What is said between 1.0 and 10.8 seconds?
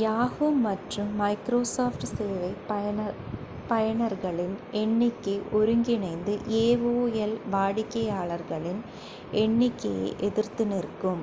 microsoft சேவை பயனர்களின் எண்ணிக்கை ஒருங்கிணைந்து aol வாடிக்கையாளர்களின் எண்ணிக்கையை எதிர்த்து